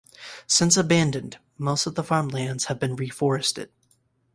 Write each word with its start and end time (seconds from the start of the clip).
Since 0.47 0.77
abandoned, 0.77 1.37
most 1.59 1.85
of 1.85 1.93
the 1.93 2.03
farmed 2.03 2.33
lands 2.33 2.65
have 2.65 2.79
been 2.79 2.95
re-forested. 2.95 3.69